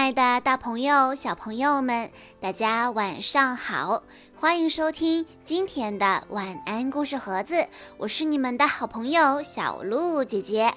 [0.00, 2.10] 爱的大朋友、小朋友们，
[2.40, 4.02] 大家晚上好！
[4.34, 7.66] 欢迎收听今天的晚安故事盒子，
[7.98, 10.72] 我是你们的好朋友小鹿姐姐。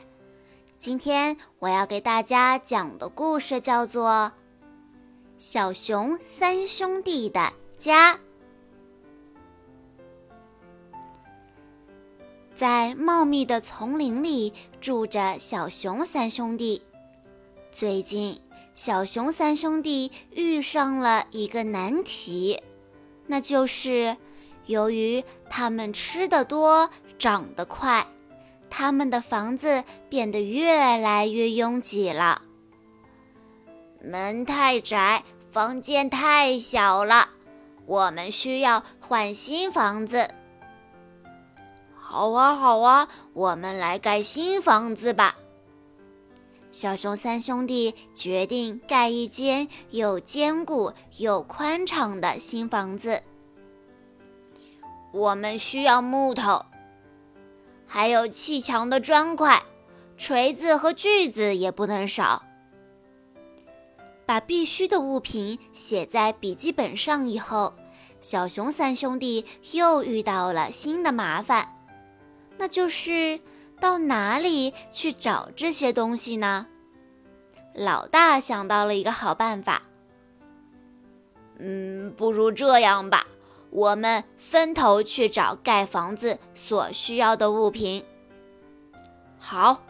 [0.77, 4.33] 今天我要给大家讲的故事叫做
[5.37, 8.15] 《小熊三兄弟的家》。
[12.53, 14.51] 在茂密的丛林里
[14.81, 16.81] 住着小熊三兄弟。
[17.71, 18.37] 最近。
[18.73, 22.59] 小熊三兄弟遇上了一个难题，
[23.27, 24.17] 那就是
[24.65, 28.07] 由于他们吃得多、长得快，
[28.71, 32.41] 他们的房子变得越来越拥挤了。
[34.01, 37.29] 门太窄，房间太小了，
[37.85, 40.27] 我们需要换新房子。
[41.95, 45.35] 好啊，好啊，我们来盖新房子吧。
[46.73, 53.21] 小熊三兄弟决定盖一间又坚固又宽敞的新房子。
[55.11, 56.65] 我们需要木头，
[57.85, 59.61] 还有砌墙的砖块、
[60.17, 62.41] 锤子和锯子也不能少。
[64.25, 67.75] 把必须的物品写在笔记本上以后，
[68.19, 71.77] 小熊三兄弟又遇到了新的麻烦，
[72.57, 73.39] 那就是。
[73.83, 76.67] 到哪里去找这些东西呢？
[77.73, 79.81] 老大想到了一个好办法。
[81.59, 83.27] 嗯，不如这样吧，
[83.71, 88.05] 我们分头去找盖房子所需要的物品。
[89.37, 89.83] 好，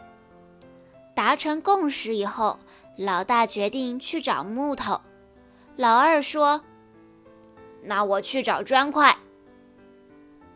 [1.14, 2.58] 达成共识以后，
[2.96, 5.00] 老大决定去找木头。
[5.76, 6.64] 老二说
[7.84, 9.16] ：“那我去找砖块。”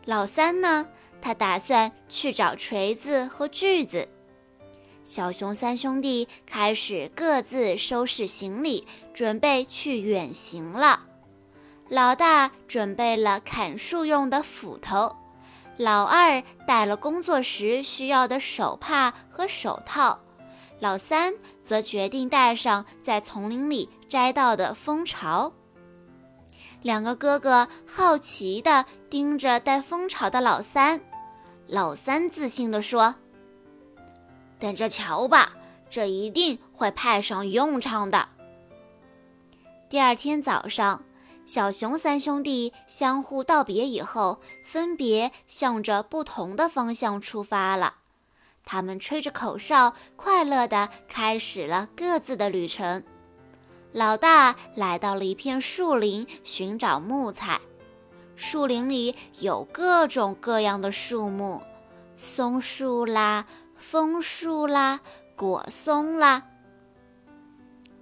[0.03, 0.89] 老三呢？
[1.21, 4.07] 他打算去找锤子和锯子。
[5.03, 11.07] 小熊三兄弟开始各自收拾行李，准备去远行了。
[11.87, 15.15] 老大准备了砍树用的斧头，
[15.77, 20.19] 老二带了工作时需要的手帕和手套，
[20.79, 25.51] 老三则决定带上在丛林里摘到的蜂巢。
[26.83, 31.01] 两个哥哥好奇地盯着带蜂巢的老三。
[31.71, 33.13] 老三自信地说
[34.57, 35.53] ：“等着瞧吧，
[35.87, 38.29] 这一定会派上用场的。”
[39.87, 41.03] 第二天早上，
[41.45, 47.97] 小熊三兄弟相互道别以后，分别向着不同的方向出发了。
[48.65, 53.03] 他们吹着口哨，快乐地开始了各自的旅程。
[53.91, 57.59] 老大来到了一片树林，寻找木材。
[58.41, 61.61] 树林里有各种各样的树木，
[62.15, 63.45] 松树啦，
[63.75, 65.01] 枫树啦，
[65.35, 66.43] 果松啦。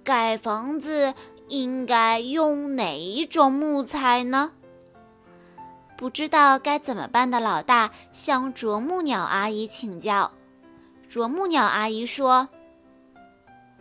[0.04, 1.12] 盖房子
[1.48, 4.52] 应该用哪一种木材呢？
[5.96, 10.30] 不知道该怎么办的老大向啄木鸟阿姨请教。
[11.08, 12.48] 啄木鸟阿姨说：“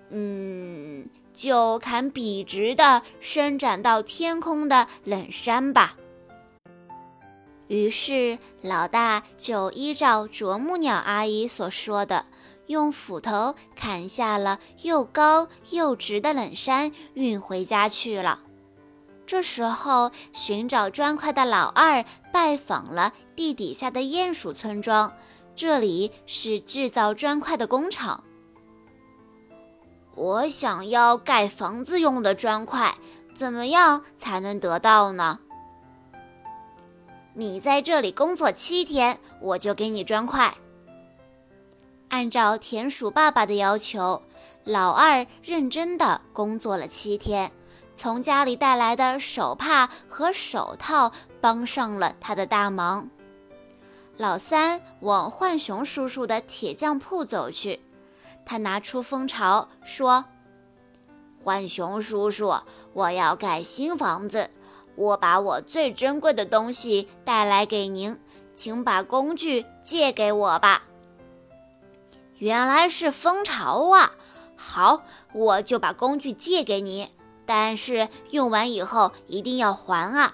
[0.10, 5.96] 嗯，就砍笔直的、伸展到天空的冷杉吧。”
[7.68, 12.26] 于是，老大就依照啄木鸟阿姨所说的，
[12.68, 18.40] 用斧头砍下了又高又直的冷杉，运回家去了。
[19.26, 25.14] 这时候，寻找砖块的老二拜访了地底下的鼹鼠村庄，
[25.54, 28.24] 这里是制造砖块的工厂。
[30.16, 32.96] 我想要盖房子用的砖块，
[33.36, 35.40] 怎么样才能得到呢？
[37.40, 40.56] 你在这里工作七天，我就给你砖块。
[42.10, 44.24] 按照田鼠爸爸的要求，
[44.64, 47.52] 老二认真地工作了七天，
[47.94, 53.08] 从家里带来的手帕和手套帮上了他的大忙。
[54.18, 57.80] 老三往浣熊叔叔的铁匠铺走去，
[58.48, 60.26] 他拿出蜂巢说
[61.46, 62.56] ：“浣熊叔叔，
[62.94, 64.50] 我要盖新房子。”
[64.98, 68.20] 我把我最珍贵的东西带来给您，
[68.56, 70.84] 请把工具借给我吧。
[72.40, 74.12] 原来是蜂巢啊！
[74.56, 75.04] 好，
[75.34, 77.12] 我就把工具借给你，
[77.46, 80.34] 但是用完以后一定要还啊。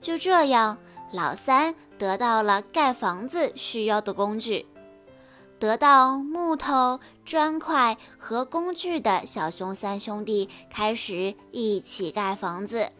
[0.00, 0.78] 就这样，
[1.12, 4.66] 老三得到了盖房子需要的工具。
[5.60, 12.90] 得到木头、砖块和工具的小熊三兄弟开始一起盖房子。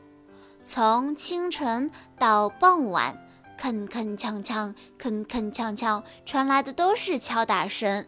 [0.68, 3.16] 从清晨到傍晚，
[3.58, 8.04] 铿铿锵锵，铿铿锵锵，传来的都是敲打声。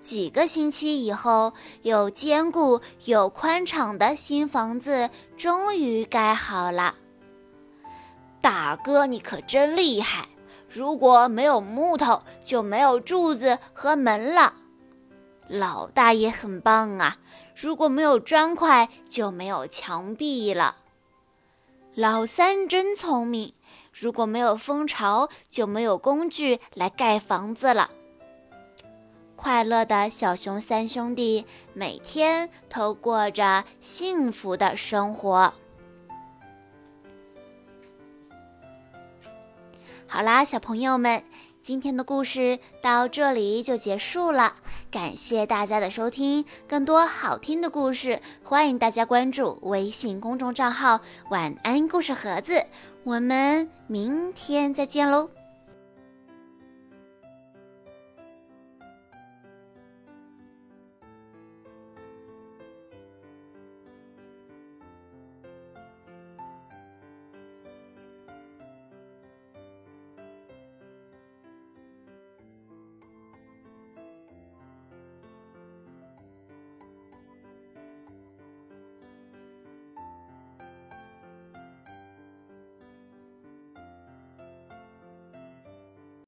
[0.00, 6.94] 几个星期以后，又坚固又宽敞的新房子终于盖好了。
[8.40, 10.28] 大哥，你可真厉害！
[10.68, 14.54] 如果没有木头，就没有柱子和门了。
[15.48, 17.16] 老大也很棒啊！
[17.56, 20.76] 如果没有砖块，就没有墙壁了。
[21.94, 23.52] 老三真聪明，
[23.92, 27.90] 如果没有蜂巢，就没有工具来盖房子了。
[29.36, 31.44] 快乐的小熊三兄弟
[31.74, 35.52] 每天都过着幸福的生活。
[40.06, 41.22] 好啦，小朋友们，
[41.60, 44.56] 今天的故事到这里就结束了。
[44.92, 51.00] 感谢大家的收听，更多好听的故事，欢迎大家关注微信公众账号
[51.32, 52.62] “晚安故事盒子”。
[53.02, 55.30] 我们明天再见喽！